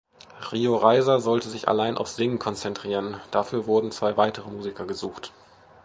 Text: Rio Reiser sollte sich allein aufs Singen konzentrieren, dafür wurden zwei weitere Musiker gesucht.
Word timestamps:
Rio 0.51 0.77
Reiser 0.77 1.19
sollte 1.19 1.47
sich 1.47 1.67
allein 1.67 1.95
aufs 1.95 2.15
Singen 2.15 2.39
konzentrieren, 2.39 3.21
dafür 3.29 3.67
wurden 3.67 3.91
zwei 3.91 4.17
weitere 4.17 4.49
Musiker 4.49 4.87
gesucht. 4.87 5.31